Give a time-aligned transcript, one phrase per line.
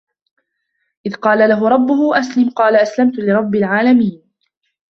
[1.05, 4.23] إِذْ قَالَ لَهُ رَبُّهُ أَسْلِمْ ۖ قَالَ أَسْلَمْتُ لِرَبِّ الْعَالَمِينَ